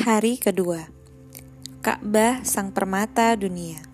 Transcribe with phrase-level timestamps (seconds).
[0.00, 0.88] Hari kedua.
[1.84, 3.84] Ka'bah sang permata dunia.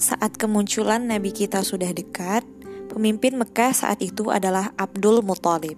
[0.00, 2.48] Saat kemunculan Nabi kita sudah dekat
[2.88, 5.76] Pemimpin Mekah saat itu adalah Abdul Muthalib.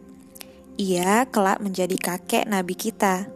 [0.79, 3.27] Ia kelak menjadi kakek Nabi kita.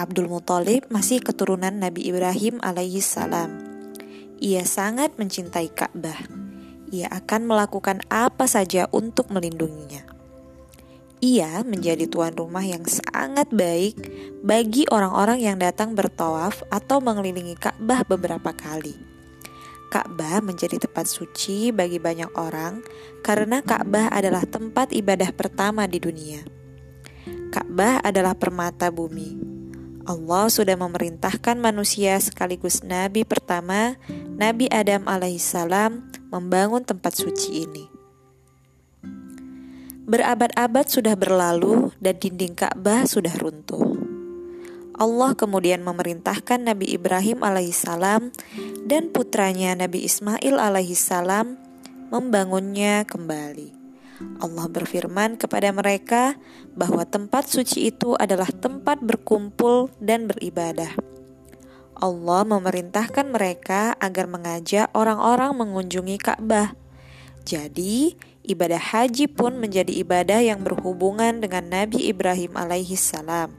[0.00, 3.52] Abdul Muthalib masih keturunan Nabi Ibrahim alaihi salam.
[4.40, 6.24] Ia sangat mencintai Ka'bah.
[6.88, 10.21] Ia akan melakukan apa saja untuk melindunginya
[11.22, 13.94] ia menjadi tuan rumah yang sangat baik
[14.42, 18.98] bagi orang-orang yang datang bertawaf atau mengelilingi Ka'bah beberapa kali.
[19.86, 22.82] Ka'bah menjadi tempat suci bagi banyak orang
[23.22, 26.42] karena Ka'bah adalah tempat ibadah pertama di dunia.
[27.54, 29.38] Ka'bah adalah permata bumi.
[30.02, 33.94] Allah sudah memerintahkan manusia sekaligus nabi pertama,
[34.34, 36.02] Nabi Adam alaihissalam,
[36.34, 38.01] membangun tempat suci ini.
[40.02, 43.94] Berabad-abad sudah berlalu dan dinding Ka'bah sudah runtuh.
[44.98, 48.34] Allah kemudian memerintahkan Nabi Ibrahim alaihissalam
[48.82, 51.54] dan putranya Nabi Ismail alaihissalam
[52.10, 53.78] membangunnya kembali.
[54.42, 56.34] Allah berfirman kepada mereka
[56.74, 60.98] bahwa tempat suci itu adalah tempat berkumpul dan beribadah.
[62.02, 66.74] Allah memerintahkan mereka agar mengajak orang-orang mengunjungi Ka'bah.
[67.46, 73.54] Jadi, ibadah haji pun menjadi ibadah yang berhubungan dengan Nabi Ibrahim alaihi salam.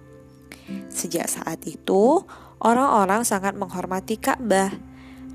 [0.87, 2.23] Sejak saat itu,
[2.63, 4.71] orang-orang sangat menghormati Ka'bah.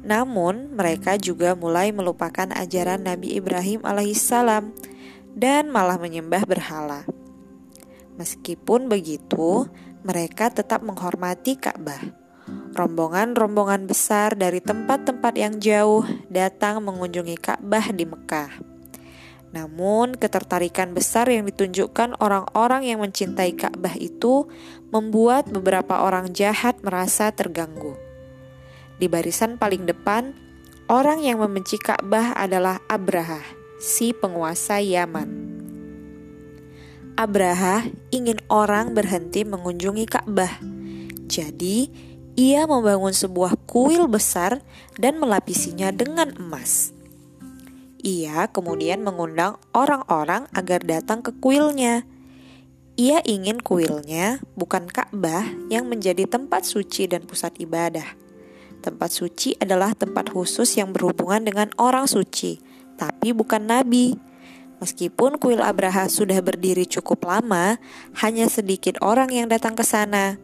[0.00, 4.72] Namun, mereka juga mulai melupakan ajaran Nabi Ibrahim alaihissalam
[5.34, 7.04] dan malah menyembah berhala.
[8.16, 9.68] Meskipun begitu,
[10.06, 12.00] mereka tetap menghormati Ka'bah.
[12.72, 18.67] Rombongan-rombongan besar dari tempat-tempat yang jauh datang mengunjungi Ka'bah di Mekah.
[19.48, 24.44] Namun, ketertarikan besar yang ditunjukkan orang-orang yang mencintai Ka'bah itu
[24.92, 27.96] membuat beberapa orang jahat merasa terganggu.
[29.00, 30.36] Di barisan paling depan,
[30.92, 33.40] orang yang membenci Ka'bah adalah Abraha,
[33.80, 35.56] si penguasa Yaman.
[37.16, 40.60] Abraha ingin orang berhenti mengunjungi Ka'bah.
[41.24, 41.90] Jadi,
[42.38, 44.62] ia membangun sebuah kuil besar
[44.94, 46.97] dan melapisinya dengan emas.
[47.98, 52.06] Ia kemudian mengundang orang-orang agar datang ke kuilnya.
[52.94, 58.06] Ia ingin kuilnya bukan Ka'bah yang menjadi tempat suci dan pusat ibadah.
[58.78, 62.62] Tempat suci adalah tempat khusus yang berhubungan dengan orang suci,
[62.94, 64.14] tapi bukan nabi.
[64.78, 67.82] Meskipun kuil Abraha sudah berdiri cukup lama,
[68.22, 70.38] hanya sedikit orang yang datang ke sana.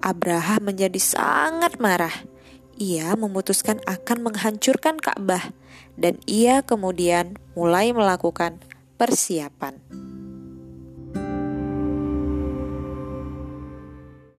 [0.00, 2.33] Abraha menjadi sangat marah
[2.76, 5.54] ia memutuskan akan menghancurkan Ka'bah
[5.94, 8.58] dan ia kemudian mulai melakukan
[8.98, 10.03] persiapan.